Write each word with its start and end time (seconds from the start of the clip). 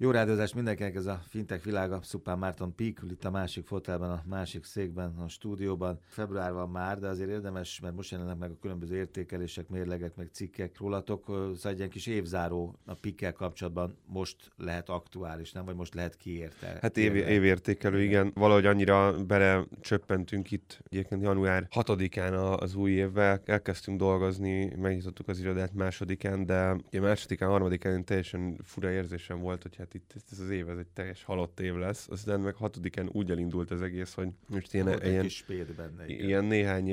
Jó 0.00 0.10
rádiózás 0.10 0.54
mindenkinek, 0.54 0.94
ez 0.94 1.06
a 1.06 1.22
fintech 1.28 1.64
világa. 1.64 1.98
Szupán 2.02 2.38
Márton 2.38 2.74
Pík, 2.74 3.00
itt 3.10 3.24
a 3.24 3.30
másik 3.30 3.66
fotelben, 3.66 4.10
a 4.10 4.22
másik 4.28 4.64
székben, 4.64 5.14
a 5.24 5.28
stúdióban. 5.28 6.00
Február 6.06 6.52
van 6.52 6.70
már, 6.70 6.98
de 6.98 7.08
azért 7.08 7.30
érdemes, 7.30 7.80
mert 7.80 7.94
most 7.94 8.10
jelennek 8.10 8.38
meg 8.38 8.50
a 8.50 8.58
különböző 8.60 8.96
értékelések, 8.96 9.68
mérlegek, 9.68 10.16
meg 10.16 10.28
cikkek 10.32 10.78
rólatok. 10.78 11.24
Szóval 11.26 11.72
egy 11.72 11.76
ilyen 11.76 11.90
kis 11.90 12.06
évzáró 12.06 12.78
a 12.86 12.94
pikkel 12.94 13.32
kapcsolatban 13.32 13.96
most 14.06 14.36
lehet 14.56 14.88
aktuális, 14.88 15.52
nem? 15.52 15.64
Vagy 15.64 15.74
most 15.74 15.94
lehet 15.94 16.16
kiérte? 16.16 16.78
Hát 16.80 16.96
év, 16.96 17.14
évértékelő, 17.14 18.02
igen. 18.02 18.32
Valahogy 18.34 18.66
annyira 18.66 19.24
bele 19.24 19.64
csöppentünk 19.80 20.50
itt. 20.50 20.80
Egyébként 20.88 21.22
január 21.22 21.68
6-án 21.70 22.58
az 22.58 22.74
új 22.74 22.90
évvel 22.90 23.40
elkezdtünk 23.44 23.98
dolgozni, 23.98 24.74
megnyitottuk 24.76 25.28
az 25.28 25.38
irodát 25.38 25.74
másodikán, 25.74 26.46
de 26.46 26.72
ugye 26.72 27.00
másodikán, 27.00 27.48
harmadikán 27.48 28.04
teljesen 28.04 28.60
fura 28.64 28.90
érzésem 28.90 29.40
volt, 29.40 29.62
hogy 29.62 29.76
hát 29.76 29.87
itt 29.94 30.12
ez 30.30 30.40
az 30.40 30.50
év, 30.50 30.68
ez 30.68 30.78
egy 30.78 30.86
teljes 30.92 31.24
halott 31.24 31.60
év 31.60 31.74
lesz. 31.74 32.08
Aztán 32.10 32.40
meg 32.40 32.54
hatodikán 32.54 33.08
úgy 33.12 33.30
elindult 33.30 33.70
az 33.70 33.82
egész, 33.82 34.14
hogy 34.14 34.28
most 34.48 34.74
ilyen, 34.74 34.86
Volt 34.86 35.02
egy 35.02 35.10
ilyen, 35.10 35.22
kis 35.22 35.44
benne. 35.76 36.06
igen. 36.06 36.26
ilyen 36.26 36.44
néhány, 36.44 36.84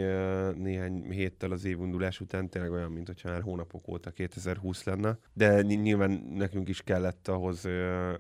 néhány 0.57 1.11
héttel 1.11 1.51
az 1.51 1.65
évundulás 1.65 2.19
után 2.19 2.49
tényleg 2.49 2.71
olyan, 2.71 2.91
mint 2.91 3.07
hogyha 3.07 3.29
már 3.29 3.41
hónapok 3.41 3.87
óta 3.87 4.11
2020 4.11 4.83
lenne. 4.83 5.17
De 5.33 5.61
ny- 5.61 5.81
nyilván 5.81 6.11
nekünk 6.33 6.69
is 6.69 6.81
kellett 6.81 7.27
ahhoz, 7.27 7.65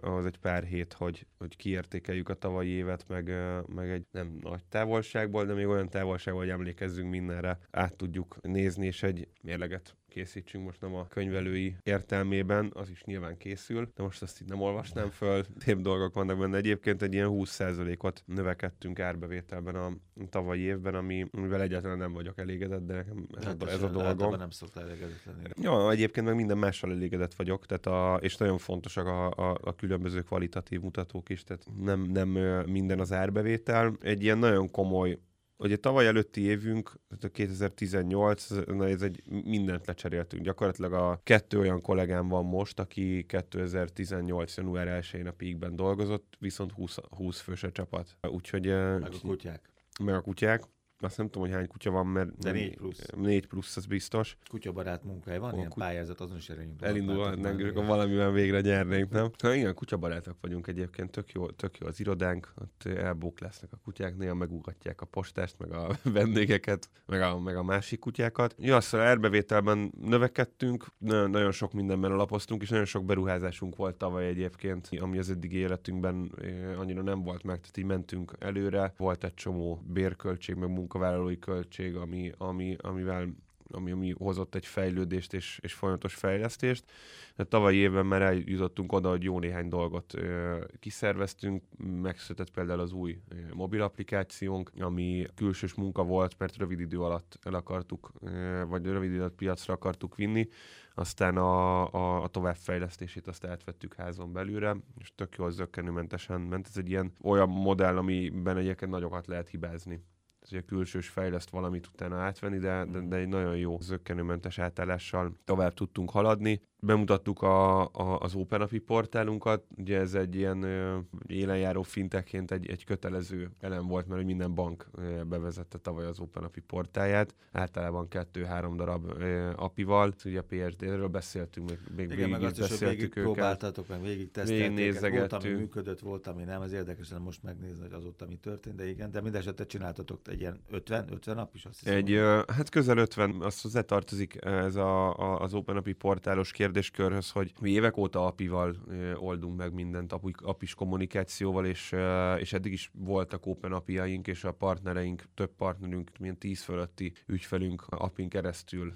ahhoz 0.01 0.25
egy 0.25 0.37
pár 0.37 0.63
hét, 0.63 0.93
hogy, 0.93 1.25
hogy 1.37 1.55
kiértékeljük 1.55 2.29
a 2.29 2.33
tavalyi 2.33 2.69
évet, 2.69 3.05
meg, 3.07 3.31
meg 3.67 3.89
egy 3.89 4.05
nem 4.11 4.37
nagy 4.41 4.63
távolságból, 4.69 5.45
de 5.45 5.53
még 5.53 5.67
olyan 5.67 5.89
távolságból, 5.89 6.43
hogy 6.43 6.51
emlékezzünk 6.51 7.09
mindenre, 7.09 7.57
át 7.71 7.95
tudjuk 7.95 8.37
nézni, 8.41 8.85
és 8.85 9.03
egy 9.03 9.27
mérleget 9.41 9.95
készítsünk 10.15 10.65
most 10.65 10.81
nem 10.81 10.95
a 10.95 11.07
könyvelői 11.07 11.75
értelmében, 11.83 12.71
az 12.73 12.89
is 12.89 13.03
nyilván 13.03 13.37
készül, 13.37 13.91
de 13.95 14.03
most 14.03 14.21
azt 14.21 14.41
itt 14.41 14.47
nem 14.47 14.61
olvasnám 14.61 15.09
föl, 15.09 15.45
szép 15.57 15.77
dolgok 15.77 16.13
vannak 16.13 16.39
benne. 16.39 16.57
Egyébként 16.57 17.01
egy 17.01 17.13
ilyen 17.13 17.29
20%-ot 17.31 18.23
növekedtünk 18.25 18.99
árbevételben 18.99 19.75
a 19.75 19.91
tavalyi 20.29 20.61
évben, 20.61 20.95
ami, 20.95 21.25
amivel 21.31 21.61
egyáltalán 21.61 21.97
nem 21.97 22.13
vagyok 22.13 22.37
elégedett, 22.37 22.85
de 22.85 22.93
nekem 22.93 23.27
ez, 23.37 23.43
Hát 23.43 23.63
a, 23.63 23.69
ez 23.69 23.81
a 23.81 23.87
dolgom. 23.87 24.35
nem 24.35 24.49
szokta 24.49 24.81
elégedett 24.81 25.23
lenni. 25.25 25.41
Ja, 25.61 25.91
egyébként 25.91 26.25
meg 26.25 26.35
minden 26.35 26.57
mással 26.57 26.91
elégedett 26.91 27.33
vagyok, 27.33 27.65
tehát 27.65 27.85
a, 27.85 28.19
és 28.21 28.37
nagyon 28.37 28.57
fontosak 28.57 29.07
a, 29.07 29.29
a, 29.31 29.57
a 29.61 29.75
különböző 29.75 30.21
kvalitatív 30.21 30.81
mutatók 30.81 31.29
is, 31.29 31.43
tehát 31.43 31.65
nem, 31.79 32.01
nem 32.01 32.29
minden 32.65 32.99
az 32.99 33.11
árbevétel. 33.11 33.97
Egy 34.01 34.23
ilyen 34.23 34.37
nagyon 34.37 34.71
komoly 34.71 35.19
Ugye 35.57 35.75
tavaly 35.75 36.07
előtti 36.07 36.41
évünk, 36.41 36.93
a 37.21 37.27
2018, 37.27 38.51
ez- 38.51 38.63
na 38.65 38.87
ez 38.87 39.01
egy 39.01 39.23
mindent 39.25 39.85
lecseréltünk. 39.87 40.43
Gyakorlatilag 40.43 40.93
a 40.93 41.19
kettő 41.23 41.59
olyan 41.59 41.81
kollégám 41.81 42.27
van 42.27 42.45
most, 42.45 42.79
aki 42.79 43.25
2018. 43.25 44.57
január 44.57 44.87
1-én 44.87 45.27
a 45.27 45.31
Peakben 45.31 45.75
dolgozott, 45.75 46.35
viszont 46.39 46.71
20, 46.71 46.97
20 47.09 47.39
fős 47.39 47.63
a 47.63 47.71
csapat. 47.71 48.17
Úgyhogy 48.21 48.65
Meg 48.67 49.03
a 49.13 49.19
kutyák. 49.21 49.69
meg 50.03 50.15
a 50.15 50.21
kutyák. 50.21 50.63
Azt 51.05 51.17
nem 51.17 51.25
tudom, 51.25 51.47
hogy 51.47 51.57
hány 51.57 51.67
kutya 51.67 51.91
van, 51.91 52.07
mert 52.07 52.37
De 52.37 52.51
négy 52.51 52.75
plusz. 52.75 53.05
Négy 53.15 53.47
plusz, 53.47 53.77
az 53.77 53.85
biztos. 53.85 54.37
Kutyabarát 54.49 55.03
munkahely 55.03 55.39
van, 55.39 55.53
A 55.53 55.55
ilyen 55.55 55.69
kut- 55.69 55.83
pályázat, 55.83 56.19
azon 56.21 56.37
is 56.37 56.49
erőjünk. 56.49 56.81
Elindulhatnánk, 56.81 57.59
és 57.59 57.69
akkor 57.69 57.85
valamivel 57.85 58.31
végre 58.31 58.61
nyernénk, 58.61 59.09
nem? 59.09 59.29
Ha 59.41 59.53
igen, 59.53 59.73
kutyabarátok 59.73 60.37
vagyunk 60.41 60.67
egyébként, 60.67 61.11
tök 61.11 61.31
jó, 61.31 61.49
tök 61.49 61.77
jó 61.77 61.87
az 61.87 61.99
irodánk, 61.99 62.53
ott 62.61 62.83
elbók 62.97 63.39
lesznek 63.39 63.71
a 63.73 63.77
kutyák, 63.83 64.17
néha 64.17 64.33
megugatják 64.33 65.01
a 65.01 65.05
postást, 65.05 65.55
meg 65.59 65.71
a 65.71 65.97
vendégeket, 66.03 66.89
meg 67.05 67.21
a, 67.21 67.39
meg 67.39 67.55
a 67.55 67.63
másik 67.63 67.99
kutyákat. 67.99 68.55
Ja, 68.59 68.81
szóval 68.81 69.07
árbevételben 69.07 69.91
növekedtünk, 70.01 70.85
nagyon, 70.97 71.29
nagyon 71.29 71.51
sok 71.51 71.73
mindenben 71.73 72.11
alapoztunk, 72.11 72.61
és 72.61 72.69
nagyon 72.69 72.85
sok 72.85 73.05
beruházásunk 73.05 73.75
volt 73.75 73.95
tavaly 73.95 74.27
egyébként, 74.27 74.89
ami 74.99 75.17
az 75.17 75.29
eddigi 75.29 75.57
életünkben 75.57 76.31
eh, 76.41 76.79
annyira 76.79 77.01
nem 77.01 77.23
volt 77.23 77.43
meg, 77.43 77.59
tehát 77.59 77.77
így 77.77 77.85
mentünk 77.85 78.35
előre, 78.39 78.93
volt 78.97 79.23
egy 79.23 79.33
csomó 79.33 79.81
bérköltség, 79.87 80.55
meg 80.55 80.69
munkavállalói 80.95 81.39
költség, 81.39 81.95
ami, 81.95 82.31
ami, 82.37 82.75
amivel 82.81 83.27
ami, 83.71 83.91
ami 83.91 84.11
hozott 84.17 84.55
egy 84.55 84.65
fejlődést 84.65 85.33
és, 85.33 85.59
és 85.61 85.73
folyamatos 85.73 86.15
fejlesztést. 86.15 86.91
De 87.35 87.43
tavalyi 87.43 87.77
évben 87.77 88.05
már 88.05 88.21
eljutottunk 88.21 88.91
oda, 88.91 89.09
hogy 89.09 89.23
jó 89.23 89.39
néhány 89.39 89.67
dolgot 89.67 90.13
ö, 90.15 90.63
kiszerveztünk, 90.79 91.63
megszületett 92.01 92.51
például 92.51 92.79
az 92.79 92.91
új 92.91 93.19
ö, 93.29 93.35
mobil 93.53 93.81
applikációnk, 93.81 94.71
ami 94.79 95.25
külsős 95.35 95.73
munka 95.73 96.03
volt, 96.03 96.35
mert 96.37 96.57
rövid 96.57 96.79
idő 96.79 96.99
alatt 96.99 97.39
el 97.43 97.53
akartuk, 97.53 98.11
ö, 98.19 98.63
vagy 98.67 98.85
rövid 98.85 99.09
idő 99.09 99.19
alatt 99.19 99.35
piacra 99.35 99.73
akartuk 99.73 100.15
vinni, 100.15 100.47
aztán 100.93 101.37
a, 101.37 101.93
a, 101.93 102.23
a 102.23 102.27
továbbfejlesztését 102.27 103.27
azt 103.27 103.45
átvettük 103.45 103.93
házon 103.93 104.33
belülre, 104.33 104.75
és 104.99 105.11
tök 105.15 105.35
jó, 105.37 105.49
zöggenőmentesen 105.49 106.41
ment. 106.41 106.67
Ez 106.67 106.77
egy 106.77 106.89
ilyen 106.89 107.13
olyan 107.21 107.49
modell, 107.49 107.97
amiben 107.97 108.57
egyébként 108.57 108.91
nagyokat 108.91 109.27
lehet 109.27 109.49
hibázni 109.49 110.01
ugye 110.51 110.61
külsős 110.61 111.07
fejleszt 111.07 111.49
valamit 111.49 111.87
utána 111.87 112.17
átvenni, 112.17 112.57
de, 112.57 112.85
de, 112.85 112.99
de 112.99 113.15
egy 113.15 113.27
nagyon 113.27 113.57
jó 113.57 113.79
zöggenőmentes 113.79 114.59
átállással 114.59 115.35
tovább 115.43 115.73
tudtunk 115.73 116.09
haladni. 116.09 116.61
Bemutattuk 116.85 117.41
a, 117.41 117.81
a, 117.81 118.19
az 118.19 118.35
OpenAPI 118.35 118.77
portálunkat, 118.79 119.63
ugye 119.77 119.99
ez 119.99 120.13
egy 120.13 120.35
ilyen 120.35 120.63
ö, 120.63 120.97
élenjáró 121.27 121.81
fintekként 121.81 122.51
egy, 122.51 122.69
egy 122.69 122.83
kötelező 122.83 123.51
elem 123.59 123.87
volt, 123.87 124.07
mert 124.07 124.25
minden 124.25 124.53
bank 124.53 124.87
ö, 124.97 125.23
bevezette 125.23 125.77
tavaly 125.77 126.05
az 126.05 126.19
OpenAPI 126.19 126.59
portáját, 126.59 127.35
általában 127.51 128.07
kettő-három 128.07 128.75
darab 128.75 129.11
ö, 129.19 129.51
API-val, 129.55 130.13
ugye 130.25 130.39
a 130.39 130.43
PSD-ről 130.43 131.07
beszéltünk, 131.07 131.69
még, 131.69 131.79
még 131.95 132.11
Igen, 132.11 132.29
meg 132.29 132.39
végig 132.39 132.61
azt 132.61 132.71
is 132.71 132.79
hogy 132.79 132.87
végig 132.87 133.03
őket. 133.03 133.23
próbáltatok, 133.23 133.87
meg 133.87 134.01
végig 134.01 134.31
teszteltétek. 134.31 135.11
Volt, 135.11 135.33
ami 135.33 135.49
működött, 135.49 135.99
volt, 135.99 136.27
ami 136.27 136.43
nem. 136.43 136.61
Ez 136.61 136.71
érdekes 136.71 137.09
lenne 137.09 137.23
most 137.23 137.43
megnézni, 137.43 137.81
hogy 137.81 137.93
azóta 137.93 138.25
mi 138.25 138.35
történt, 138.35 138.75
de 138.75 138.89
igen. 138.89 139.11
De 139.11 139.21
mindesetre 139.21 139.65
csináltatok 139.65 140.19
egy 140.27 140.39
ilyen 140.39 140.59
50, 140.69 141.11
50 141.11 141.35
nap 141.35 141.55
is, 141.55 141.65
azt 141.65 141.79
hiszem. 141.79 141.95
Egy, 141.95 142.11
ö, 142.11 142.41
hát 142.47 142.69
közel 142.69 142.97
50, 142.97 143.41
azt 143.41 143.61
hozzá 143.61 143.81
tartozik 143.81 144.45
ez 144.45 144.75
a, 144.75 145.17
a, 145.17 145.39
az 145.39 145.53
OpenAPI 145.53 145.93
portálos 145.93 146.51
kérdéskörhöz, 146.75 147.31
hogy 147.31 147.53
mi 147.61 147.69
évek 147.69 147.97
óta 147.97 148.25
API-val 148.25 148.75
oldunk 149.15 149.57
meg 149.57 149.73
mindent, 149.73 150.11
API, 150.11 150.33
API-s 150.43 150.73
kommunikációval, 150.73 151.65
és, 151.65 151.95
és 152.39 152.53
eddig 152.53 152.71
is 152.71 152.91
voltak 152.93 153.45
OpenAPI-jaink, 153.45 154.27
és 154.27 154.43
a 154.43 154.51
partnereink, 154.51 155.23
több 155.33 155.55
partnerünk, 155.55 156.11
milyen 156.19 156.37
10 156.37 156.63
fölötti 156.63 157.13
ügyfelünk 157.25 157.85
API-n 157.89 158.29
keresztül 158.29 158.93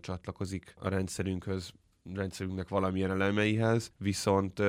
csatlakozik 0.00 0.74
a 0.78 0.88
rendszerünkhöz, 0.88 1.72
rendszerünknek 2.14 2.68
valamilyen 2.68 3.10
elemeihez, 3.10 3.92
viszont, 3.98 4.62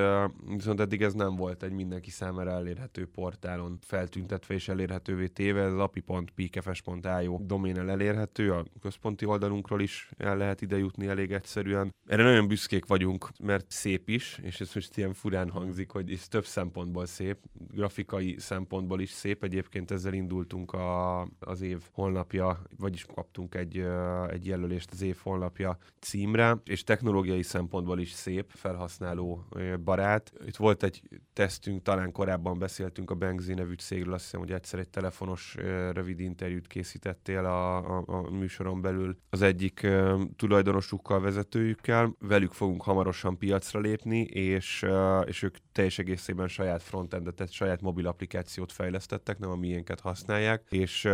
viszont 0.48 0.80
eddig 0.80 1.02
ez 1.02 1.14
nem 1.14 1.36
volt 1.36 1.64
egy 1.64 1.72
mindenki 1.72 2.09
számára 2.09 2.52
elérhető 2.52 3.06
portálon 3.06 3.78
feltüntetve 3.81 4.53
és 4.53 4.68
elérhetővé 4.68 5.28
téve, 5.28 5.62
ez 5.62 5.72
az 5.72 5.80
api.pkfs.io 5.80 7.40
doménen 7.42 7.90
elérhető, 7.90 8.53
a 8.53 8.66
központi 8.81 9.25
oldalunkról 9.25 9.81
is 9.81 10.09
el 10.18 10.38
lehet 10.38 10.62
ide 10.62 10.78
jutni 10.78 11.08
elég 11.08 11.31
egyszerűen. 11.31 11.94
Erre 12.06 12.24
nagyon 12.24 12.48
büszkék 12.48 12.86
vagyunk, 12.86 13.30
mert 13.40 13.66
szép 13.72 14.09
is, 14.09 14.40
és 14.42 14.62
ez 14.62 14.72
most 14.74 14.98
ilyen 14.98 15.14
furán 15.14 15.50
hangzik, 15.50 15.92
hogy 15.92 16.12
ez 16.12 16.28
több 16.28 16.46
szempontból 16.46 17.06
szép, 17.06 17.38
grafikai 17.74 18.36
szempontból 18.40 19.02
is 19.02 19.09
szép, 19.09 19.44
egyébként 19.44 19.92
ezzel 19.92 20.14
indultunk 20.14 20.72
a, 20.74 21.22
az 21.40 21.62
év 21.62 21.81
honlapja, 21.92 22.62
vagyis 22.78 23.06
kaptunk 23.06 23.56
egy, 23.56 23.86
egy 24.30 24.46
jelölést 24.46 24.92
az 24.92 25.02
év 25.02 25.18
honlapja 25.24 25.78
címre, 26.00 26.58
és 26.66 26.84
technológiai 26.84 27.26
szempontból 27.41 27.99
is 27.99 28.11
szép, 28.11 28.51
felhasználó 28.55 29.47
barát. 29.83 30.33
Itt 30.45 30.55
volt 30.55 30.83
egy 30.83 31.01
tesztünk, 31.33 31.81
talán 31.81 32.11
korábban 32.11 32.59
beszéltünk 32.59 33.11
a 33.11 33.15
Bengzi 33.15 33.53
nevű 33.53 33.73
cégről, 33.73 34.13
azt 34.13 34.23
hiszem, 34.23 34.39
hogy 34.39 34.51
egyszer 34.51 34.79
egy 34.79 34.89
telefonos 34.89 35.55
rövid 35.91 36.19
interjút 36.19 36.67
készítettél 36.67 37.45
a, 37.45 37.77
a, 37.97 38.03
a 38.05 38.29
műsoron 38.29 38.81
belül 38.81 39.17
az 39.29 39.41
egyik 39.41 39.88
tulajdonosukkal, 40.35 41.21
vezetőjükkel. 41.21 42.15
Velük 42.19 42.51
fogunk 42.51 42.81
hamarosan 42.81 43.38
piacra 43.38 43.79
lépni, 43.79 44.21
és, 44.21 44.85
és 45.25 45.44
ők 45.44 45.57
teljes 45.71 45.99
egészében 45.99 46.47
saját 46.47 46.83
frontendet, 46.83 47.35
tehát 47.35 47.51
saját 47.51 47.81
mobil 47.81 48.07
applikációt 48.07 48.71
fejlesztettek, 48.71 49.39
nem 49.39 49.50
a 49.50 49.56
miénket 49.56 50.00
használják, 50.00 50.63
és 50.69 51.09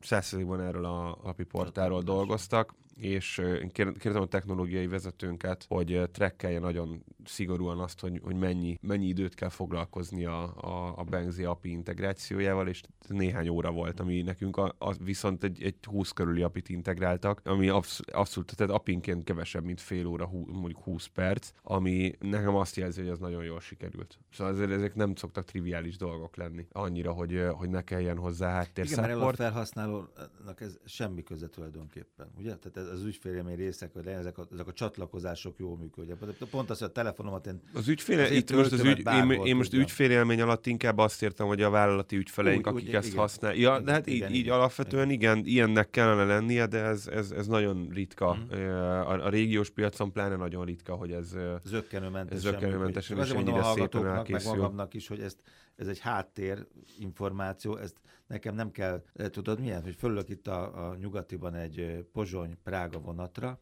százszerzékban 0.00 0.60
erről 0.60 0.84
a 0.84 1.18
API 1.22 1.44
portáról 1.44 2.02
dolgoztak, 2.02 2.74
és 2.98 3.38
én 3.38 3.68
kér- 3.68 3.92
kérdezem 3.92 4.22
a 4.22 4.26
technológiai 4.26 4.86
vezetőnket, 4.86 5.64
hogy 5.68 5.92
ö, 5.92 6.06
trackelje 6.06 6.58
nagyon 6.58 7.04
szigorúan 7.24 7.78
azt, 7.78 8.00
hogy, 8.00 8.20
hogy 8.22 8.36
mennyi, 8.36 8.78
mennyi 8.82 9.06
időt 9.06 9.34
kell 9.34 9.48
foglalkozni 9.48 10.24
a, 10.24 10.42
a, 10.56 10.94
a 10.96 11.02
Bengzi 11.04 11.44
API 11.44 11.70
integrációjával, 11.70 12.68
és 12.68 12.82
néhány 13.08 13.48
óra 13.48 13.70
volt, 13.70 14.00
ami 14.00 14.22
nekünk 14.22 14.56
a, 14.56 14.74
a, 14.78 14.94
viszont 14.94 15.44
egy, 15.44 15.62
egy 15.62 15.74
20 15.82 16.10
körüli 16.10 16.42
API-t 16.42 16.68
integráltak, 16.68 17.40
ami 17.44 17.68
absz, 17.68 18.00
abszolút, 18.12 18.56
tehát 18.56 18.72
apinként 18.72 19.24
kevesebb, 19.24 19.64
mint 19.64 19.80
fél 19.80 20.06
óra, 20.06 20.26
hú, 20.26 20.46
mondjuk 20.46 20.82
20 20.82 21.06
perc, 21.06 21.50
ami 21.62 22.12
nekem 22.20 22.54
azt 22.54 22.76
jelzi, 22.76 23.00
hogy 23.00 23.10
ez 23.10 23.18
nagyon 23.18 23.44
jól 23.44 23.60
sikerült. 23.60 24.18
Szóval 24.32 24.52
azért 24.52 24.70
ezek 24.70 24.94
nem 24.94 25.14
szoktak 25.14 25.44
triviális 25.44 25.96
dolgok 25.96 26.36
lenni, 26.36 26.66
annyira, 26.72 27.12
hogy, 27.12 27.46
hogy 27.52 27.68
ne 27.68 27.82
kelljen 27.82 28.16
hozzá 28.16 28.50
háttér 28.52 28.84
Igen, 28.84 29.00
mert 29.00 29.20
a 29.20 29.32
felhasználónak 29.32 30.60
ez 30.60 30.78
semmi 30.84 31.22
köze 31.22 31.48
tulajdonképpen, 31.48 32.30
ugye? 32.36 32.56
Tehát 32.56 32.76
ez 32.76 32.87
az 32.92 33.04
ügyfélélmény 33.04 33.56
részek, 33.56 33.92
hogy 33.92 34.06
ezek 34.06 34.38
a, 34.38 34.46
ezek 34.52 34.66
a 34.66 34.72
csatlakozások 34.72 35.58
jól 35.58 35.76
működjenek. 35.76 36.36
Pont 36.50 36.70
az, 36.70 36.78
hogy 36.78 36.88
a 36.88 36.92
telefonomat 36.92 37.46
én... 37.46 37.60
Az 37.74 37.88
ügyfél, 37.88 38.32
itt 38.32 38.52
most 38.52 38.72
az 38.72 38.84
ügy, 38.84 39.02
én, 39.06 39.30
én 39.30 39.56
most 39.56 39.72
ügyfélélmény 39.72 40.40
alatt 40.40 40.66
inkább 40.66 40.98
azt 40.98 41.22
értem, 41.22 41.46
hogy 41.46 41.62
a 41.62 41.70
vállalati 41.70 42.16
ügyfeleink, 42.16 42.66
úgy, 42.66 42.72
akik 42.72 42.88
úgy, 42.88 42.94
ezt 42.94 43.06
igen. 43.06 43.18
használják. 43.18 43.62
Ja, 43.62 43.80
de 43.80 43.92
hát 43.92 44.06
igen, 44.06 44.30
így, 44.30 44.36
így 44.36 44.48
alapvetően 44.48 45.10
igen, 45.10 45.42
ilyennek 45.44 45.90
kellene 45.90 46.24
lennie, 46.24 46.66
de 46.66 46.78
ez, 46.78 47.06
ez, 47.06 47.30
ez 47.30 47.46
nagyon 47.46 47.88
ritka. 47.92 48.36
Mm. 48.36 48.58
A, 48.70 49.24
a 49.24 49.28
régiós 49.28 49.70
piacon 49.70 50.12
pláne 50.12 50.36
nagyon 50.36 50.64
ritka, 50.64 50.94
hogy 50.94 51.12
ez 51.12 51.36
zöggenőmentesen, 51.64 52.52
zöggenőmentesen 52.52 53.18
és 53.18 53.30
ennyire 53.30 53.62
szépen 53.62 54.06
elkészül. 54.06 54.50
Meg 54.50 54.60
magamnak 54.60 54.94
is, 54.94 55.08
hogy 55.08 55.20
ezt, 55.20 55.38
ez 55.78 55.88
egy 55.88 55.98
háttér 55.98 56.66
információ, 56.98 57.76
ezt 57.76 58.00
nekem 58.26 58.54
nem 58.54 58.70
kell, 58.70 59.04
tudod 59.12 59.60
milyen, 59.60 59.82
hogy 59.82 59.94
fölök 59.94 60.28
itt 60.28 60.46
a, 60.46 60.88
a 60.88 60.96
nyugatiban 60.96 61.54
egy 61.54 62.06
Pozsony-Prága 62.12 62.98
vonatra, 63.00 63.60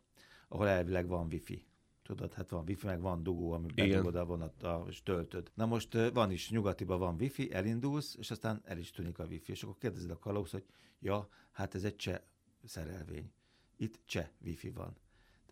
ahol 0.49 0.69
elvileg 0.69 1.09
van 1.09 1.27
wifi. 1.27 1.67
Tudod, 2.03 2.33
hát 2.33 2.51
van 2.51 2.65
wifi, 2.69 2.87
meg 2.87 3.01
van 3.01 3.23
dugó, 3.23 3.53
ami 3.53 3.69
bedugod 3.75 4.15
a 4.15 4.25
vonattal, 4.25 4.89
és 4.89 5.03
töltöd. 5.03 5.51
Na 5.55 5.67
most 5.67 6.11
van 6.13 6.31
is, 6.31 6.51
nyugatiban 6.51 6.99
van 6.99 7.17
wifi, 7.21 7.53
elindulsz, 7.53 8.17
és 8.19 8.31
aztán 8.31 8.63
el 8.65 8.79
is 8.79 8.91
tűnik 8.91 9.19
a 9.19 9.25
wifi. 9.25 9.53
És 9.53 9.63
akkor 9.63 9.77
kérdezed 9.79 10.11
a 10.11 10.19
kalóz, 10.19 10.51
hogy 10.51 10.65
ja, 10.99 11.29
hát 11.53 11.75
ez 11.75 11.85
egy 11.85 11.97
cseh 11.97 12.21
szerelvény. 12.65 13.33
Itt 13.77 13.99
cseh 14.05 14.29
wifi 14.45 14.71
van. 14.71 14.97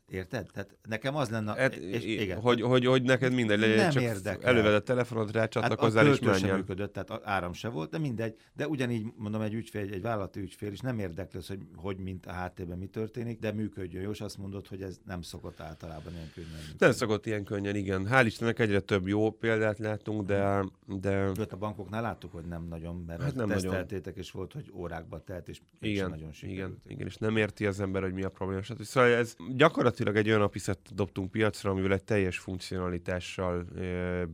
Érted? 0.09 0.47
Tehát 0.53 0.77
nekem 0.89 1.17
az 1.17 1.29
lenne... 1.31 1.55
Hát, 1.55 1.75
és, 1.75 2.05
igen. 2.05 2.41
Hogy, 2.41 2.61
hogy, 2.61 2.87
hogy 2.87 3.03
neked 3.03 3.33
mindegy 3.33 3.61
legyen, 3.61 3.77
nem 3.77 3.91
csak 3.91 4.03
érdekel. 4.03 4.49
előved 4.49 4.75
a 4.75 4.83
telefonod, 4.83 5.33
rá 5.33 5.47
csatlakozzál 5.47 6.05
hát 6.05 6.15
és 6.15 6.21
menjen. 6.21 6.57
működött, 6.57 6.93
tehát 6.93 7.27
áram 7.27 7.53
se 7.53 7.69
volt, 7.69 7.91
de 7.91 7.99
mindegy. 7.99 8.35
De 8.53 8.69
ugyanígy 8.69 9.07
mondom 9.17 9.41
egy 9.41 9.55
ügyfél, 9.55 9.93
egy, 9.93 10.03
vállalati 10.03 10.41
ügyfél 10.41 10.73
is 10.73 10.81
nem 10.81 10.99
érdekli 10.99 11.41
hogy, 11.49 11.59
hogy 11.77 11.97
mint 11.97 12.27
a 12.27 12.33
háttérben 12.33 12.79
mi 12.79 12.87
történik, 12.87 13.39
de 13.39 13.53
működjön 13.53 14.03
jó, 14.03 14.11
és 14.11 14.21
azt 14.21 14.39
mondod, 14.39 14.67
hogy 14.67 14.83
ez 14.83 15.01
nem 15.07 15.23
szokott 15.23 15.61
általában 15.61 16.13
ilyen 16.13 16.31
könnyen 16.35 16.51
működni. 16.51 16.77
Nem 16.79 16.93
szokott 16.93 17.27
ilyen 17.27 17.45
könnyen, 17.45 17.77
igen. 17.77 18.07
Hál' 18.11 18.23
Istennek 18.25 18.59
egyre 18.59 18.81
több 18.81 19.07
jó 19.07 19.31
példát 19.31 19.79
látunk, 19.79 20.27
de... 20.27 20.65
de... 20.87 21.31
Öt 21.37 21.53
a 21.53 21.57
bankoknál 21.57 22.03
láttuk, 22.03 22.33
hogy 22.33 22.45
nem 22.45 22.67
nagyon, 22.69 23.05
mert 23.07 23.23
hát 23.23 23.35
nem 23.35 23.49
teszteltétek, 23.49 24.05
nagyon. 24.05 24.21
és 24.21 24.31
volt, 24.31 24.53
hogy 24.53 24.73
órákba 24.75 25.19
telt, 25.19 25.49
és 25.49 25.61
igen, 25.81 26.11
nagyon 26.11 26.31
Igen, 26.41 26.83
igen, 26.87 27.07
és 27.07 27.17
nem 27.17 27.37
érti 27.37 27.67
az 27.67 27.81
ember, 27.81 28.03
hogy 28.03 28.13
mi 28.13 28.23
a 28.23 28.29
probléma. 28.29 28.63
Szóval 28.81 29.11
ez 29.11 29.37
gyakorlatilag 29.55 29.94
egy 30.01 30.29
olyan 30.29 30.43
apiszet 30.43 30.79
dobtunk 30.95 31.31
piacra, 31.31 31.71
amivel 31.71 31.93
egy 31.93 32.05
teljes 32.05 32.39
funkcionalitással 32.39 33.67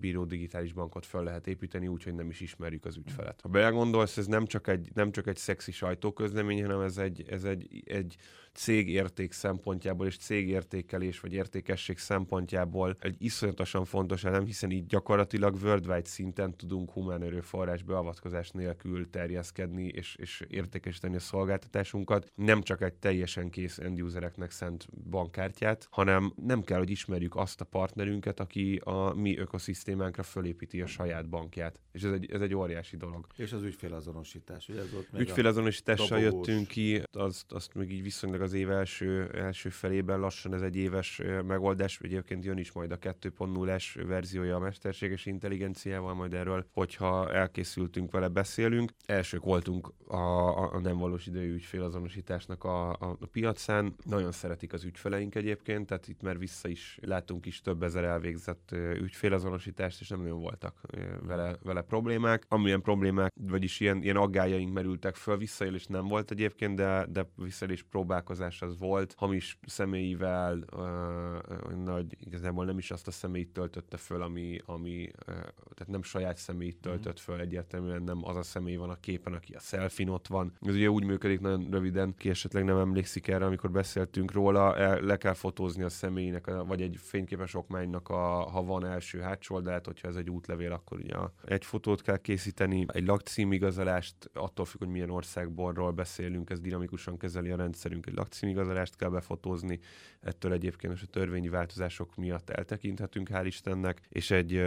bíró 0.01 0.25
digitális 0.25 0.73
bankot 0.73 1.07
fel 1.07 1.23
lehet 1.23 1.47
építeni, 1.47 1.89
úgyhogy 1.89 2.15
nem 2.15 2.31
is 2.31 2.41
ismerjük 2.41 2.85
az 2.85 2.97
ügyfelet. 2.97 3.41
Ha 3.41 3.49
belegondolsz, 3.49 4.17
ez 4.17 4.27
nem 4.27 4.47
csak 4.47 4.69
egy, 4.69 4.91
nem 4.95 5.13
csak 5.13 5.27
egy 5.27 5.37
szexi 5.37 5.73
sajtóközlemény, 5.73 6.63
hanem 6.63 6.81
ez 6.81 6.97
egy, 6.97 7.25
ez 7.29 7.45
egy, 7.45 7.83
egy 7.85 8.17
cégérték 8.53 9.33
szempontjából 9.33 10.07
és 10.07 10.17
cégértékelés 10.17 11.21
vagy 11.21 11.33
értékesség 11.33 11.99
szempontjából 11.99 12.97
egy 12.99 13.17
iszonyatosan 13.19 13.85
fontos 13.85 14.25
elem, 14.25 14.45
hiszen 14.45 14.71
így 14.71 14.87
gyakorlatilag 14.87 15.55
worldwide 15.63 16.09
szinten 16.09 16.57
tudunk 16.57 16.91
humán 16.91 17.23
erőforrás 17.23 17.83
beavatkozás 17.83 18.51
nélkül 18.51 19.11
terjeszkedni 19.11 19.87
és, 19.87 20.17
és 20.19 20.45
értékesíteni 20.49 21.17
a 21.17 21.21
szolgáltatásunkat. 21.21 22.33
Nem 22.35 22.63
csak 22.63 22.83
egy 22.83 22.95
teljesen 22.95 23.51
kész 23.51 23.79
end 23.79 24.03
usereknek 24.03 24.51
szent 24.51 24.87
bankkártyát, 25.11 25.87
hanem 25.91 26.33
nem 26.37 26.63
kell, 26.63 26.79
hogy 26.79 26.91
ismerjük 26.91 27.37
azt 27.37 27.61
a 27.61 27.65
partnerünket, 27.65 28.41
aki 28.41 28.81
a 28.85 29.15
mi 29.15 29.39
ökoszisztémánkra 29.39 30.23
fölépíti 30.23 30.81
a 30.81 30.87
saját 30.87 31.29
bankját. 31.29 31.81
És 31.93 32.03
ez 32.03 32.13
egy, 32.13 32.31
ez 32.31 32.41
egy 32.41 32.55
óriási 32.55 32.97
dolog. 32.97 33.27
És 33.37 33.53
az 33.53 33.63
ügyfélazonosítás, 33.63 34.69
ugye 34.69 34.81
ez 34.81 34.93
volt 34.93 35.09
Ügyfélazonosítással 35.19 36.21
jöttünk 36.21 36.67
ki, 36.67 37.03
azt, 37.13 37.53
azt 37.53 37.75
még 37.75 37.93
így 37.93 38.03
viszonylag 38.03 38.40
meg 38.41 38.49
az 38.49 38.55
év 38.55 38.71
első, 38.71 39.31
első 39.35 39.69
felében 39.69 40.21
lassan 40.21 40.55
ez 40.55 40.63
egy 40.63 40.77
éves 40.77 41.23
megoldás. 41.47 41.99
Egyébként 42.03 42.45
jön 42.45 42.59
is 42.59 42.73
majd 42.73 42.91
a 42.91 42.99
2.0-es 42.99 44.05
verziója 44.07 44.57
a 44.57 44.59
mesterséges 44.59 45.27
intelligenciával, 45.27 46.15
majd 46.15 46.35
erről, 46.35 46.67
hogyha 46.73 47.33
elkészültünk 47.33 48.11
vele, 48.11 48.29
beszélünk. 48.29 48.91
Elsők 49.07 49.45
voltunk 49.45 49.93
a, 50.07 50.17
a, 50.17 50.73
a 50.73 50.81
nem 50.81 50.99
valós 50.99 51.27
idejű 51.27 51.53
ügyfélazonosításnak 51.53 52.65
a, 52.65 52.91
a, 52.91 53.17
a 53.21 53.27
piacán. 53.33 53.95
Nagyon 54.05 54.33
szeretik 54.33 54.73
az 54.73 54.85
ügyfeleink 54.85 55.35
egyébként, 55.35 55.87
tehát 55.87 56.09
itt 56.09 56.23
már 56.23 56.39
vissza 56.39 56.69
is 56.69 56.99
látunk 57.03 57.47
is 57.47 57.61
több 57.61 57.83
ezer 57.83 58.05
elvégzett 58.05 58.71
ügyfélazonosítást, 58.95 60.01
és 60.01 60.09
nem 60.09 60.23
nagyon 60.23 60.41
voltak 60.41 60.81
vele, 61.23 61.57
vele 61.63 61.83
problémák. 61.83 62.45
Amilyen 62.49 62.83
problémák, 62.83 63.33
vagyis 63.35 63.81
ilyen, 63.81 64.03
ilyen 64.03 64.17
aggájaink 64.17 64.73
merültek 64.73 65.15
föl, 65.15 65.37
visszaélés 65.37 65.87
nem 65.87 66.09
volt 66.09 66.31
egyébként, 66.31 66.77
de, 66.77 67.07
de 67.09 67.31
visszaélés 67.37 67.83
próbák 67.91 68.30
próbálkozás 68.31 68.63
az 68.63 68.79
volt, 68.79 69.15
hamis 69.17 69.59
személyivel, 69.67 70.65
uh, 70.77 71.85
nagy, 71.85 72.17
igazából 72.21 72.65
nem 72.65 72.79
is 72.79 72.91
azt 72.91 73.07
a 73.07 73.11
személyt 73.11 73.53
töltötte 73.53 73.97
föl, 73.97 74.23
ami, 74.23 74.61
ami 74.67 75.11
uh, 75.29 75.35
tehát 75.75 75.87
nem 75.87 76.03
saját 76.03 76.37
személyt 76.37 76.75
mhm. 76.75 76.83
töltött 76.83 77.19
föl, 77.19 77.41
egyértelműen 77.41 78.03
nem 78.03 78.25
az 78.25 78.37
a 78.37 78.43
személy 78.43 78.77
van 78.77 78.91
a 78.91 79.01
képen, 79.01 79.33
aki 79.33 79.55
a 79.55 79.59
selfie 79.59 80.11
ott 80.11 80.27
van. 80.27 80.53
Ez 80.61 80.75
ugye 80.75 80.91
úgy 80.91 81.05
működik 81.05 81.41
nagyon 81.41 81.71
röviden, 81.71 82.15
ki 82.19 82.29
esetleg 82.29 82.65
nem 82.65 82.77
emlékszik 82.77 83.29
erre, 83.29 83.45
amikor 83.45 83.71
beszéltünk 83.71 84.33
róla, 84.33 84.77
el, 84.77 85.01
le 85.01 85.17
kell 85.17 85.35
fotózni 85.35 85.83
a 85.83 85.89
személynek, 85.89 86.51
vagy 86.67 86.83
egy 86.83 86.97
fényképes 87.01 87.55
okmánynak, 87.55 88.09
a, 88.09 88.51
ha 88.51 88.63
van 88.63 88.87
első 88.87 89.21
hátsó 89.21 89.55
oldalát, 89.55 89.87
hogyha 89.87 90.09
ez 90.09 90.17
egy 90.17 90.31
útlevél, 90.31 90.73
akkor 90.73 90.99
ugye 90.99 91.15
egy 91.45 91.65
fotót 91.65 92.03
kell 92.03 92.19
készíteni, 92.19 92.87
egy 92.93 93.07
lakcímigazolást, 93.07 94.31
attól 94.35 94.65
függ, 94.65 94.79
hogy 94.79 94.89
milyen 94.89 95.11
országborról 95.11 95.91
beszélünk, 95.91 96.51
ez 96.51 96.61
dinamikusan 96.61 97.19
kezeli 97.19 97.51
a 97.51 97.57
rendszerünk, 97.57 98.07
egy 98.07 98.15
lakcímigazolást 98.21 98.97
kell 98.97 99.09
befotózni, 99.09 99.79
ettől 100.21 100.53
egyébként 100.53 100.93
most 100.93 101.05
a 101.05 101.11
törvényi 101.11 101.49
változások 101.49 102.17
miatt 102.17 102.51
eltekinthetünk, 102.51 103.29
hál' 103.33 103.43
Istennek, 103.45 104.01
és 104.09 104.31
egy 104.31 104.63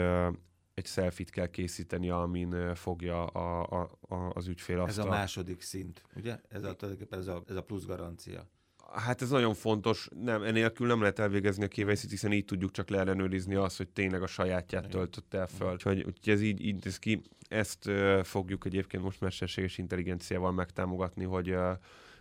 egy 0.73 0.85
selfit 0.85 1.29
kell 1.29 1.47
készíteni, 1.47 2.09
amin 2.09 2.75
fogja 2.75 3.25
a, 3.25 3.81
a, 3.81 3.89
a, 4.15 4.15
az 4.33 4.47
ügyfél 4.47 4.79
azt 4.79 4.97
Ez 4.97 5.05
a 5.05 5.09
második 5.09 5.61
szint, 5.61 6.03
ugye? 6.15 6.39
Ez 6.50 6.63
a, 6.63 6.75
ez 7.09 7.27
a, 7.27 7.44
ez 7.47 7.55
a 7.55 7.61
plusz 7.61 7.85
garancia. 7.85 8.50
Hát 8.94 9.21
ez 9.21 9.29
nagyon 9.29 9.53
fontos, 9.53 10.09
nem, 10.23 10.44
enélkül 10.44 10.88
nem 10.88 11.00
lehet 11.00 11.19
elvégezni 11.19 11.63
a 11.63 11.67
KYC-t, 11.67 12.09
hiszen 12.09 12.31
így 12.31 12.45
tudjuk 12.45 12.71
csak 12.71 12.89
leellenőrizni 12.89 13.55
azt, 13.55 13.77
hogy 13.77 13.89
tényleg 13.89 14.21
a 14.21 14.27
sajátját 14.27 14.89
töltött 14.89 15.33
el 15.33 15.47
föl. 15.47 15.71
Úgyhogy, 15.71 15.97
úgyhogy 15.97 16.33
ez 16.33 16.41
így, 16.41 16.65
így 16.65 16.88
ez 16.88 17.00
ki. 17.00 17.21
Ezt 17.47 17.88
uh, 17.88 18.23
fogjuk 18.23 18.65
egyébként 18.65 19.03
most 19.03 19.21
mesterséges 19.21 19.77
intelligenciával 19.77 20.51
megtámogatni, 20.51 21.23
hogy 21.23 21.50
uh, 21.50 21.71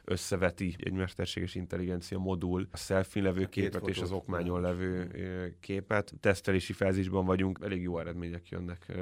összeveti 0.05 0.75
egy 0.79 0.93
mesterséges 0.93 1.55
intelligencia 1.55 2.19
modul 2.19 2.69
a 2.71 2.77
selfie 2.77 3.23
levő 3.23 3.47
képet 3.47 3.89
és 3.89 3.99
az 3.99 4.13
okmányon 4.13 4.61
levő 4.61 5.11
képet. 5.61 6.13
Tesztelési 6.21 6.73
fázisban 6.73 7.25
vagyunk, 7.25 7.59
elég 7.63 7.83
jó 7.83 7.99
eredmények 7.99 8.49
jönnek 8.49 8.93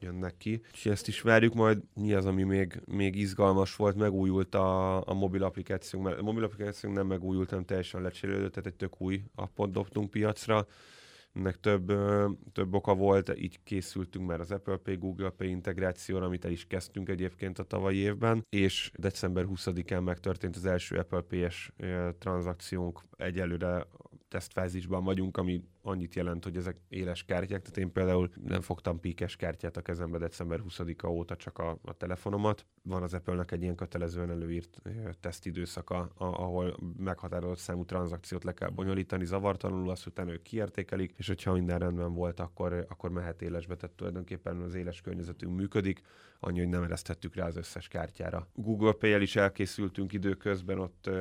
jönnek 0.00 0.36
ki. 0.36 0.60
És 0.72 0.86
ezt 0.86 1.08
is 1.08 1.20
várjuk 1.20 1.54
majd. 1.54 1.82
Mi 1.94 2.12
az, 2.12 2.26
ami 2.26 2.42
még, 2.42 2.80
még 2.84 3.16
izgalmas 3.16 3.76
volt, 3.76 3.96
megújult 3.96 4.54
a, 4.54 4.96
a 5.08 5.14
mobil 5.14 5.42
applikációnk, 5.42 6.04
mert 6.04 6.18
a 6.18 6.22
mobil 6.22 6.44
applikációnk 6.44 6.96
nem 6.96 7.06
megújult, 7.06 7.50
hanem 7.50 7.64
teljesen 7.64 8.02
lecserélődött, 8.02 8.52
tehát 8.52 8.66
egy 8.66 8.74
tök 8.74 9.00
új 9.00 9.22
appot 9.34 9.70
dobtunk 9.70 10.10
piacra 10.10 10.66
ennek 11.36 11.60
több, 11.60 11.92
több 12.52 12.74
oka 12.74 12.94
volt, 12.94 13.38
így 13.38 13.62
készültünk 13.62 14.26
már 14.26 14.40
az 14.40 14.50
Apple 14.50 14.76
Pay, 14.76 14.96
Google 14.96 15.30
Pay 15.30 15.48
integrációra, 15.48 16.24
amit 16.24 16.44
el 16.44 16.50
is 16.50 16.66
kezdtünk 16.66 17.08
egyébként 17.08 17.58
a 17.58 17.64
tavalyi 17.64 17.98
évben, 17.98 18.46
és 18.48 18.90
december 18.94 19.44
20-án 19.48 20.04
megtörtént 20.04 20.56
az 20.56 20.66
első 20.66 20.96
Apple 20.96 21.20
Pay-es 21.20 21.72
tranzakciónk. 22.18 23.02
Egyelőre 23.16 23.86
tesztfázisban 24.28 25.04
vagyunk, 25.04 25.36
ami 25.36 25.64
annyit 25.86 26.14
jelent, 26.14 26.44
hogy 26.44 26.56
ezek 26.56 26.76
éles 26.88 27.24
kártyák, 27.24 27.62
tehát 27.62 27.76
én 27.76 27.92
például 27.92 28.30
nem 28.44 28.60
fogtam 28.60 29.00
píkes 29.00 29.36
kártyát 29.36 29.76
a 29.76 29.82
kezembe 29.82 30.18
december 30.18 30.60
20-a 30.68 31.06
óta, 31.06 31.36
csak 31.36 31.58
a, 31.58 31.78
a 31.82 31.92
telefonomat. 31.92 32.66
Van 32.82 33.02
az 33.02 33.14
Apple-nek 33.14 33.52
egy 33.52 33.62
ilyen 33.62 33.74
kötelezően 33.74 34.30
előírt 34.30 34.82
tesztidőszaka, 35.20 36.10
ahol 36.16 36.76
meghatározott 36.96 37.58
számú 37.58 37.84
tranzakciót 37.84 38.44
le 38.44 38.52
kell 38.52 38.68
bonyolítani 38.68 39.24
zavartalanul, 39.24 39.90
azt 39.90 40.06
utána 40.06 40.32
ők 40.32 40.42
kiértékelik, 40.42 41.14
és 41.16 41.26
hogyha 41.26 41.52
minden 41.52 41.78
rendben 41.78 42.12
volt, 42.12 42.40
akkor, 42.40 42.86
akkor 42.88 43.10
mehet 43.10 43.42
élesbe, 43.42 43.76
tehát 43.76 43.96
tulajdonképpen 43.96 44.60
az 44.60 44.74
éles 44.74 45.00
környezetünk 45.00 45.56
működik, 45.56 46.02
annyi, 46.40 46.58
hogy 46.58 46.68
nem 46.68 46.82
eresztettük 46.82 47.34
rá 47.34 47.46
az 47.46 47.56
összes 47.56 47.88
kártyára. 47.88 48.48
Google 48.54 48.92
Pay-el 48.92 49.20
is 49.20 49.36
elkészültünk 49.36 50.12
időközben, 50.12 50.78
ott 50.78 51.04
uh, 51.08 51.14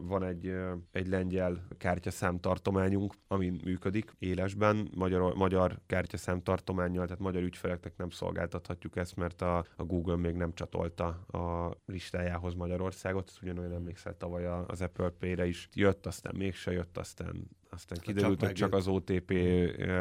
van 0.00 0.22
egy, 0.22 0.46
uh, 0.46 0.70
egy 0.92 1.08
lengyel 1.08 1.66
kártyaszám 1.78 2.40
tartományunk, 2.40 3.14
ami 3.28 3.50
működik, 3.64 3.95
működik 3.96 4.16
élesben, 4.18 4.90
magyar, 4.94 5.34
magyar 5.34 5.78
kártyaszám 5.86 6.42
tartományjal, 6.42 7.04
tehát 7.04 7.20
magyar 7.20 7.42
ügyfeleknek 7.42 7.96
nem 7.96 8.10
szolgáltathatjuk 8.10 8.96
ezt, 8.96 9.16
mert 9.16 9.42
a, 9.42 9.64
a 9.76 9.84
Google 9.84 10.16
még 10.16 10.34
nem 10.34 10.54
csatolta 10.54 11.06
a 11.26 11.76
listájához 11.86 12.54
Magyarországot, 12.54 13.28
ezt 13.28 13.42
ugyanolyan 13.42 13.72
emlékszel 13.72 14.16
tavaly 14.16 14.46
az 14.46 14.80
Apple 14.80 15.10
Pay-re 15.10 15.46
is. 15.46 15.68
Jött, 15.72 16.06
aztán 16.06 16.34
mégse 16.36 16.72
jött, 16.72 16.98
aztán 16.98 17.48
aztán 17.76 17.98
kiderült, 17.98 18.38
csak 18.38 18.48
hogy 18.48 18.56
csak 18.56 18.74
az 18.74 18.86
OTP 18.88 19.30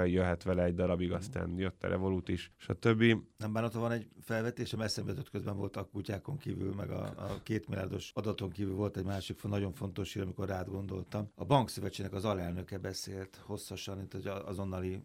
jöhet 0.05 0.43
vele 0.43 0.63
egy 0.63 0.75
darabig, 0.75 1.11
aztán 1.11 1.57
jött 1.57 1.83
a 1.83 1.87
Revolut 1.87 2.29
is, 2.29 2.51
stb. 2.57 3.03
Nem 3.37 3.53
bánat, 3.53 3.73
van 3.73 3.91
egy 3.91 4.07
felvetésem, 4.21 4.81
eszembe 4.81 5.11
jutott 5.11 5.29
közben 5.29 5.57
volt 5.57 5.77
a 5.77 5.83
kutyákon 5.83 6.37
kívül, 6.37 6.73
meg 6.73 6.89
a, 6.89 7.03
a 7.03 7.39
két 7.43 7.67
milliárdos 7.67 8.11
adaton 8.13 8.49
kívül 8.49 8.75
volt 8.75 8.97
egy 8.97 9.05
másik 9.05 9.43
nagyon 9.43 9.73
fontos 9.73 10.13
hír, 10.13 10.21
amikor 10.21 10.47
rád 10.47 10.67
gondoltam. 10.67 11.31
A 11.35 11.45
bankszövetségnek 11.45 12.13
az 12.13 12.25
alelnöke 12.25 12.77
beszélt 12.77 13.41
hosszasan, 13.45 14.01
itt 14.01 14.13
az 14.13 14.25
azonnali 14.45 15.01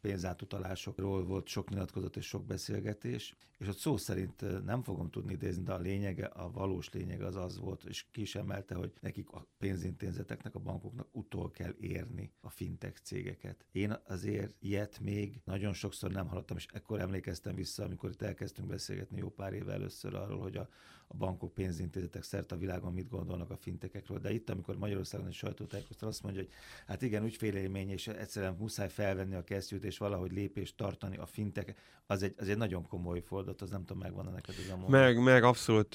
pénzátutalásokról 0.00 1.24
volt 1.24 1.46
sok 1.46 1.70
nyilatkozat 1.70 2.16
és 2.16 2.26
sok 2.26 2.44
beszélgetés, 2.44 3.36
és 3.58 3.68
ott 3.68 3.76
szó 3.76 3.96
szerint 3.96 4.64
nem 4.64 4.82
fogom 4.82 5.10
tudni 5.10 5.32
idézni, 5.32 5.62
de 5.62 5.72
a 5.72 5.78
lényege, 5.78 6.26
a 6.26 6.50
valós 6.50 6.90
lényege 6.90 7.26
az 7.26 7.36
az 7.36 7.58
volt, 7.58 7.84
és 7.84 8.06
ki 8.10 8.20
is 8.20 8.34
emelte, 8.34 8.74
hogy 8.74 8.92
nekik 9.00 9.30
a 9.30 9.46
pénzintézeteknek, 9.58 10.54
a 10.54 10.58
bankoknak 10.58 11.08
utol 11.12 11.50
kell 11.50 11.74
érni 11.80 12.13
a 12.40 12.50
fintech 12.50 13.00
cégeket. 13.02 13.64
Én 13.72 13.96
azért 14.06 14.54
ilyet 14.60 15.00
még 15.00 15.40
nagyon 15.44 15.72
sokszor 15.72 16.10
nem 16.10 16.26
hallottam, 16.26 16.56
és 16.56 16.66
ekkor 16.72 17.00
emlékeztem 17.00 17.54
vissza, 17.54 17.84
amikor 17.84 18.10
itt 18.10 18.22
elkezdtünk 18.22 18.68
beszélgetni 18.68 19.18
jó 19.18 19.28
pár 19.28 19.52
éve 19.52 19.72
először 19.72 20.14
arról, 20.14 20.40
hogy 20.40 20.56
a, 20.56 20.68
a 21.06 21.16
bankok, 21.16 21.54
pénzintézetek 21.54 22.22
szerte 22.22 22.54
a 22.54 22.58
világon 22.58 22.92
mit 22.92 23.08
gondolnak 23.08 23.50
a 23.50 23.56
fintekekről. 23.56 24.18
De 24.18 24.32
itt, 24.32 24.50
amikor 24.50 24.76
Magyarországon 24.76 25.26
egy 25.26 25.34
sajtótájékoztató 25.34 26.10
azt 26.10 26.22
mondja, 26.22 26.40
hogy 26.40 26.50
hát 26.86 27.02
igen, 27.02 27.24
ügyfélélmény, 27.24 27.90
és 27.90 28.06
egyszerűen 28.06 28.56
muszáj 28.58 28.88
felvenni 28.88 29.34
a 29.34 29.44
kesztyűt, 29.44 29.84
és 29.84 29.98
valahogy 29.98 30.32
lépést 30.32 30.76
tartani 30.76 31.16
a 31.16 31.26
fintek, 31.26 31.74
az 32.06 32.22
egy, 32.22 32.34
az 32.38 32.48
egy 32.48 32.56
nagyon 32.56 32.86
komoly 32.86 33.20
fordat, 33.20 33.62
az 33.62 33.70
nem 33.70 33.84
tudom, 33.84 34.02
megvan 34.02 34.24
neked 34.24 34.54
ez 34.58 34.70
a 34.70 34.76
mondat. 34.76 34.90
Meg, 34.90 35.22
meg 35.22 35.42
abszolút, 35.42 35.94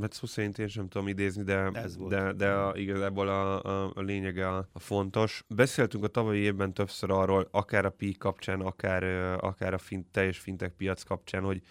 mert 0.00 0.12
szó 0.12 0.26
szerint 0.26 0.58
én 0.58 0.68
sem 0.68 0.88
tudom 0.88 1.08
idézni, 1.08 1.42
de, 1.42 1.70
de, 2.08 2.32
de 2.32 2.52
a, 2.52 2.76
igazából 2.76 3.28
a, 3.28 3.62
a, 3.62 3.92
a 3.94 4.00
lényege 4.00 4.48
a, 4.48 4.68
a 4.72 4.78
fontos. 4.78 5.44
Beszéltünk 5.54 6.04
a 6.04 6.08
tavalyi 6.08 6.40
évben 6.40 6.74
többször 6.74 7.10
arról, 7.10 7.48
akár 7.50 7.84
a 7.84 7.90
PI 7.90 8.12
kapcsán, 8.12 8.60
akár, 8.60 9.04
akár 9.40 9.74
a 9.74 9.78
fint, 9.78 10.06
teljes 10.10 10.38
fintek 10.38 10.72
piac 10.72 11.02
kapcsán, 11.02 11.42
hogy 11.42 11.62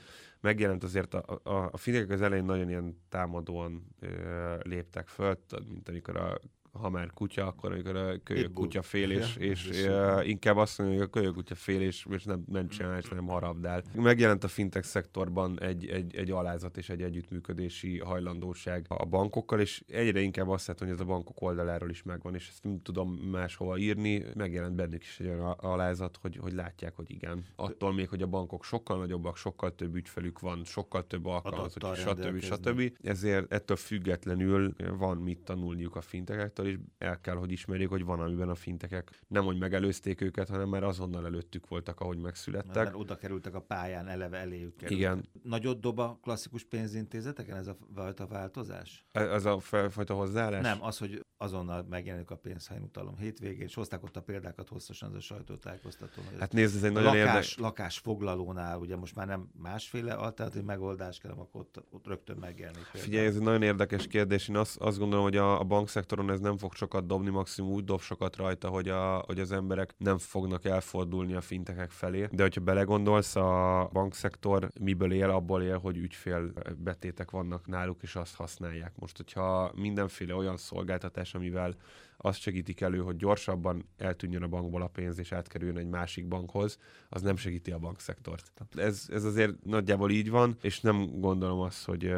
megjelent 0.42 0.84
azért 0.84 1.14
a, 1.14 1.40
a, 1.44 1.70
a 1.72 1.78
finnekek 1.78 2.10
az 2.10 2.22
elején 2.22 2.46
nagyon 2.46 2.70
ilyen 2.70 3.02
támadóan 3.10 3.96
ö, 4.00 4.56
léptek 4.64 5.08
föl, 5.08 5.40
mint 5.68 5.90
amikor 5.90 6.18
a 6.18 6.40
ha 6.72 6.90
már 6.90 7.12
kutya, 7.14 7.48
akkor 7.48 7.72
amikor 7.72 7.96
a 7.96 8.24
kölyök 8.24 8.54
kutya 8.54 8.82
fél, 8.82 9.12
és, 9.12 9.36
ja, 9.36 9.46
és, 9.46 9.68
és 9.68 9.86
uh, 9.86 10.28
inkább 10.28 10.58
azt 10.58 10.78
mondja, 10.78 10.98
hogy 10.98 11.06
a 11.06 11.10
kölyök 11.10 11.34
kutya 11.34 11.56
fél, 11.56 11.82
és, 11.82 12.06
és 12.10 12.24
nem, 12.24 12.44
nem 12.48 12.68
csinál, 12.68 13.02
nem 13.12 13.28
harabdál. 13.28 13.84
Megjelent 13.96 14.44
a 14.44 14.48
fintech 14.48 14.86
szektorban 14.86 15.62
egy, 15.62 15.88
egy, 15.88 16.16
egy 16.16 16.32
alázat 16.32 16.78
és 16.78 16.90
egy 16.90 17.02
együttműködési 17.02 18.00
hajlandóság 18.00 18.86
a 18.88 19.06
bankokkal, 19.06 19.60
és 19.60 19.84
egyre 19.88 20.20
inkább 20.20 20.50
azt 20.50 20.68
látom, 20.68 20.88
hogy 20.88 20.96
ez 20.96 21.04
a 21.04 21.08
bankok 21.08 21.42
oldaláról 21.42 21.90
is 21.90 22.04
megvan, 22.04 22.36
és 22.36 22.48
ezt 22.48 22.64
nem 22.64 22.82
tudom 22.82 23.12
máshova 23.12 23.78
írni. 23.78 24.26
Megjelent 24.36 24.76
bennük 24.76 25.04
is 25.04 25.20
egy 25.20 25.28
olyan 25.28 25.52
alázat, 25.52 26.18
hogy, 26.22 26.38
hogy 26.38 26.54
látják, 26.54 26.96
hogy 26.96 27.12
igen. 27.12 27.46
Attól 27.56 27.94
még, 27.94 28.10
hogy 28.10 28.22
a 28.22 28.28
bankok 28.28 28.64
sokkal 28.64 28.98
nagyobbak, 28.98 29.38
sokkal 29.38 29.76
több 29.76 29.96
ügyfelük 29.96 30.40
van, 30.40 30.64
sokkal 30.64 31.08
több 31.08 31.26
alkalmazott, 31.26 31.96
stb. 31.96 32.40
stb. 32.40 32.98
Ezért 33.04 33.54
ettől 33.54 33.78
függetlenül 33.78 34.74
van 34.98 35.18
mit 35.18 35.40
tanulniuk 35.40 35.96
a 35.96 36.02
fintekektől, 36.02 36.59
és 36.66 36.78
el 36.98 37.20
kell, 37.22 37.36
hogy 37.36 37.51
ismerjék, 37.51 37.89
hogy 37.89 38.04
van, 38.04 38.20
amiben 38.20 38.50
a 38.50 38.56
fintekek 38.56 39.20
nem, 39.28 39.46
hogy 39.46 39.58
megelőzték 39.58 40.22
őket, 40.22 40.50
hanem 40.50 40.70
már 40.70 40.84
azonnal 40.84 41.25
előttük 41.25 41.68
voltak, 41.68 42.00
ahogy 42.00 42.18
megszülettek. 42.18 42.75
Mert, 42.75 42.86
mert 42.86 42.96
oda 42.96 43.16
kerültek 43.16 43.56
a 43.56 43.62
pályán, 43.62 44.08
eleve 44.08 44.38
eléjük 44.38 44.75
kerültek. 44.75 44.98
Igen. 44.98 45.30
Nagyot 45.44 45.80
dob 45.80 46.00
a 46.00 46.20
klasszikus 46.22 46.63
pénzintézeteken 46.63 47.58
ez 47.58 47.68
a 47.68 47.78
fajta 47.96 48.28
változás? 48.28 49.06
Ez 49.12 49.46
a 49.46 49.60
fajta 49.89 50.13
hozzáállás? 50.13 50.62
Nem, 50.62 50.84
az, 50.84 50.98
hogy 50.98 51.25
azonnal 51.41 51.86
megjelenik 51.89 52.31
a 52.31 52.36
pénz, 52.36 52.67
ha 52.67 52.75
én 52.75 52.81
utalom 52.81 53.17
hétvégén, 53.17 53.62
és 53.62 53.74
hozták 53.74 54.03
ott 54.03 54.15
a 54.15 54.22
példákat 54.22 54.69
hosszasan 54.69 55.10
az 55.10 55.15
a 55.15 55.19
sajtótájékoztatón. 55.19 56.24
Hát 56.39 56.53
nézd, 56.53 56.75
ez 56.75 56.84
egy 56.84 56.91
nagyon 56.91 57.08
lakás, 57.08 57.25
érdekes. 57.25 57.58
Lakásfoglalónál, 57.58 58.77
ugye 58.77 58.96
most 58.96 59.15
már 59.15 59.27
nem 59.27 59.50
másféle 59.62 60.13
alternatív 60.13 60.63
megoldás 60.63 61.17
kell, 61.17 61.31
akkor 61.31 61.62
ott, 61.62 61.84
ott 61.89 62.08
rögtön 62.08 62.38
megjelenik. 62.38 62.84
Figyelj, 62.84 63.25
ez 63.25 63.36
egy 63.36 63.41
nagyon 63.41 63.62
érdekes 63.62 64.08
kérdés. 64.08 64.48
Én 64.48 64.55
azt, 64.55 64.77
azt 64.77 64.98
gondolom, 64.98 65.24
hogy 65.24 65.38
a, 65.38 65.60
a 65.60 65.63
bankszektoron 65.63 66.31
ez 66.31 66.39
nem 66.39 66.58
fog 66.58 66.74
sokat 66.74 67.05
dobni, 67.05 67.29
maximum 67.29 67.72
úgy 67.72 67.84
dob 67.84 68.01
sokat 68.01 68.36
rajta, 68.36 68.69
hogy, 68.69 68.89
a, 68.89 69.24
hogy 69.25 69.39
az 69.39 69.51
emberek 69.51 69.93
nem 69.98 70.17
fognak 70.17 70.65
elfordulni 70.65 71.34
a 71.34 71.41
fintekek 71.41 71.91
felé. 71.91 72.27
De 72.31 72.41
hogyha 72.41 72.62
belegondolsz, 72.62 73.36
a 73.36 73.89
bankszektor 73.93 74.69
miből 74.81 75.13
él, 75.13 75.29
abból 75.29 75.63
él, 75.63 75.77
hogy 75.77 75.98
ügyfél 75.98 76.53
betétek 76.77 77.31
vannak 77.31 77.67
náluk, 77.67 78.01
és 78.01 78.15
azt 78.15 78.36
használják. 78.36 78.93
Most, 78.96 79.17
hogyha 79.17 79.72
mindenféle 79.75 80.36
olyan 80.36 80.58
szolgáltatás, 80.58 81.29
amivel 81.36 81.76
azt 82.22 82.40
segítik 82.40 82.82
elő, 82.82 83.00
hogy 83.00 83.16
gyorsabban 83.16 83.86
eltűnjön 83.98 84.44
a 84.44 84.48
bankból 84.48 84.82
a 84.82 84.88
pénz 84.88 85.20
és 85.20 85.32
átkerüljön 85.32 85.78
egy 85.78 85.88
másik 85.88 86.28
bankhoz, 86.28 86.80
az 87.10 87.22
nem 87.22 87.36
segíti 87.36 87.72
a 87.72 87.80
bankszektort. 87.80 88.52
Ez, 88.76 89.06
ez 89.10 89.24
azért 89.24 89.64
nagyjából 89.64 90.12
így 90.12 90.30
van, 90.30 90.58
és 90.62 90.82
nem 90.82 91.20
gondolom 91.20 91.60
azt, 91.60 91.86
hogy, 91.86 92.14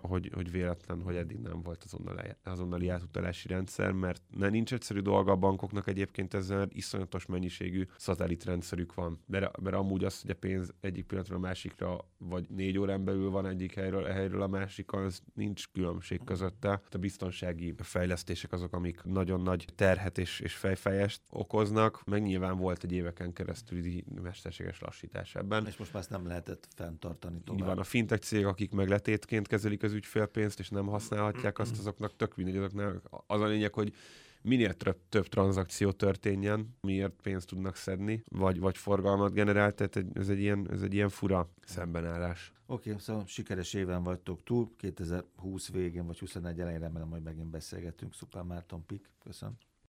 hogy, 0.00 0.30
hogy 0.34 0.50
véletlen, 0.50 1.02
hogy 1.02 1.16
eddig 1.16 1.38
nem 1.38 1.62
volt 1.62 1.84
azonnali, 1.84 2.28
azonnali 2.44 2.88
átutalási 2.88 3.48
rendszer, 3.48 3.92
mert 3.92 4.22
ne, 4.36 4.48
nincs 4.48 4.72
egyszerű 4.72 5.00
dolga 5.00 5.32
a 5.32 5.36
bankoknak 5.36 5.86
egyébként 5.86 6.34
ezzel 6.34 6.68
iszonyatos 6.72 7.26
mennyiségű 7.26 7.84
rendszerük 8.44 8.94
van. 8.94 9.20
Mert, 9.26 9.60
mert 9.60 9.76
amúgy 9.76 10.04
az, 10.04 10.20
hogy 10.20 10.30
a 10.30 10.34
pénz 10.34 10.72
egyik 10.80 11.06
pillanatra 11.06 11.36
a 11.36 11.38
másikra, 11.38 12.04
vagy 12.18 12.46
négy 12.48 12.78
órán 12.78 13.04
belül 13.04 13.30
van 13.30 13.46
egyik 13.46 13.74
helyről, 13.74 14.04
helyről 14.04 14.42
a 14.42 14.46
másikon, 14.46 15.04
az 15.04 15.22
nincs 15.34 15.68
különbség 15.72 16.20
közötte. 16.24 16.82
A 16.90 16.98
biztonsági 16.98 17.74
fejlesztések 17.78 18.52
azok, 18.52 18.72
amik 18.72 19.02
nagy 19.02 19.27
nagyon 19.28 19.44
nagy 19.44 19.64
terhet 19.74 20.18
és, 20.18 20.40
és 20.40 20.54
fejfejest 20.54 21.20
okoznak, 21.30 22.04
meg 22.04 22.22
nyilván 22.22 22.56
volt 22.56 22.84
egy 22.84 22.92
éveken 22.92 23.32
keresztül 23.32 23.82
mesterséges 24.22 24.80
lassítás 24.80 25.34
ebben. 25.34 25.66
És 25.66 25.76
most 25.76 25.92
már 25.92 26.02
ezt 26.02 26.10
nem 26.10 26.26
lehetett 26.26 26.68
fenntartani 26.76 27.40
tovább. 27.44 27.66
van, 27.66 27.78
a 27.78 27.84
fintech 27.84 28.22
cég, 28.22 28.46
akik 28.46 28.70
megletétként 28.70 29.46
kezelik 29.46 29.82
az 29.82 29.92
ügyfélpénzt, 29.92 30.58
és 30.58 30.68
nem 30.68 30.86
használhatják 30.86 31.58
azt, 31.58 31.78
azoknak 31.78 32.16
tök 32.16 32.36
mindegy, 32.36 32.56
azoknak 32.56 33.02
az 33.26 33.40
a 33.40 33.46
lényeg, 33.46 33.72
hogy 33.72 33.94
minél 34.42 34.74
több, 34.74 34.98
több 35.08 35.26
tranzakció 35.26 35.92
történjen, 35.92 36.76
miért 36.80 37.12
pénzt 37.22 37.46
tudnak 37.46 37.76
szedni, 37.76 38.22
vagy, 38.28 38.58
vagy 38.58 38.76
forgalmat 38.76 39.32
generál, 39.32 39.72
tehát 39.72 40.04
ez 40.14 40.28
egy 40.28 40.38
ilyen, 40.38 40.68
ez 40.70 40.82
egy 40.82 40.94
ilyen 40.94 41.08
fura 41.08 41.50
szembenállás. 41.64 42.52
Oké, 42.66 42.88
okay, 42.88 43.02
szóval 43.02 43.26
sikeres 43.26 43.74
éven 43.74 44.02
vagytok 44.02 44.42
túl, 44.42 44.70
2020 44.76 45.70
végén 45.70 46.06
vagy 46.06 46.18
21 46.18 46.60
elején 46.60 46.80
remélem, 46.80 47.10
hogy 47.10 47.22
megint 47.22 47.50
beszélgetünk. 47.50 48.14
Szupán 48.14 48.46
Márton 48.46 48.86
Pik, 48.86 49.10
köszönöm. 49.18 49.54